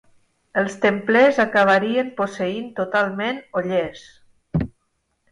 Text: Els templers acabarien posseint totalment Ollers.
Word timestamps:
Els 0.59 0.75
templers 0.85 1.41
acabarien 1.43 2.09
posseint 2.21 2.71
totalment 2.79 3.37
Ollers. 3.61 4.01